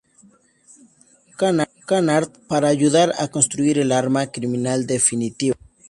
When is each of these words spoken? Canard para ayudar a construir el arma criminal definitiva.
Canard 1.85 2.31
para 2.47 2.69
ayudar 2.69 3.13
a 3.19 3.27
construir 3.27 3.77
el 3.77 3.91
arma 3.91 4.31
criminal 4.31 4.87
definitiva. 4.87 5.55